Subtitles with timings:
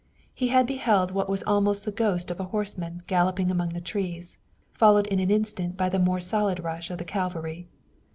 [0.33, 4.39] He had beheld what was almost the ghost of a horseman galloping among the trees,
[4.73, 7.67] followed in an instant by the more solid rush of the cavalry.